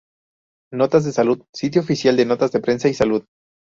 Notas 0.73 1.03
de 1.05 1.11
Salud 1.11 1.43
Sitio 1.53 1.81
oficial 1.83 2.17
de 2.17 2.25
notas 2.25 2.51
de 2.51 2.59
prensa 2.59 2.87
y 2.89 2.95
salud. 2.95 3.23